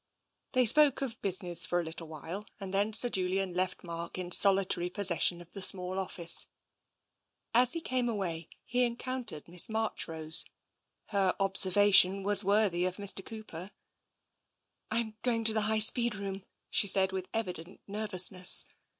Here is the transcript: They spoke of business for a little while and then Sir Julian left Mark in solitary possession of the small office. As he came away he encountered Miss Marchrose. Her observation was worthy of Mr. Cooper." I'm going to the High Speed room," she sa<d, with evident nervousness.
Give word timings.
They 0.53 0.65
spoke 0.65 1.03
of 1.03 1.21
business 1.21 1.67
for 1.67 1.79
a 1.79 1.83
little 1.83 2.07
while 2.07 2.47
and 2.59 2.73
then 2.73 2.91
Sir 2.91 3.07
Julian 3.07 3.53
left 3.53 3.83
Mark 3.83 4.17
in 4.17 4.31
solitary 4.31 4.89
possession 4.89 5.41
of 5.41 5.51
the 5.51 5.61
small 5.61 5.99
office. 5.99 6.47
As 7.53 7.73
he 7.73 7.81
came 7.81 8.09
away 8.09 8.49
he 8.65 8.83
encountered 8.83 9.47
Miss 9.47 9.69
Marchrose. 9.69 10.45
Her 11.09 11.35
observation 11.39 12.23
was 12.23 12.43
worthy 12.43 12.85
of 12.85 12.95
Mr. 12.97 13.23
Cooper." 13.23 13.69
I'm 14.89 15.17
going 15.21 15.43
to 15.43 15.53
the 15.53 15.61
High 15.69 15.77
Speed 15.77 16.15
room," 16.15 16.45
she 16.71 16.87
sa<d, 16.87 17.13
with 17.13 17.27
evident 17.31 17.79
nervousness. 17.85 18.65